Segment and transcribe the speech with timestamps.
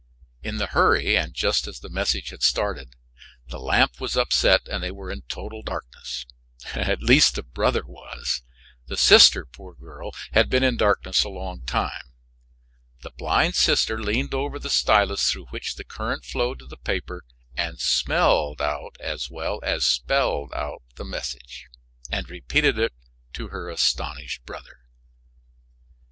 [0.41, 2.95] In the hurry, and just as the message had started,
[3.49, 6.25] the lamp was upset and they were in total darkness
[6.73, 8.41] at least, the brother was.
[8.87, 12.01] The sister, poor girl, had been in darkness a long time.
[13.01, 17.23] The blind sister leaned over the stylus through which the current flowed to the paper
[17.55, 21.67] and smelled out as well as spelled out the message,
[22.09, 22.93] and repeated it
[23.33, 24.79] to her astonished brother.